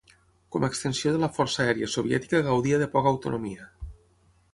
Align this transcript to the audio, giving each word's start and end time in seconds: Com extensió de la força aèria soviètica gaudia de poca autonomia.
Com 0.53 0.63
extensió 0.67 1.11
de 1.15 1.19
la 1.23 1.29
força 1.35 1.61
aèria 1.65 1.89
soviètica 1.97 2.41
gaudia 2.47 2.81
de 2.85 2.89
poca 2.95 3.13
autonomia. 3.17 3.69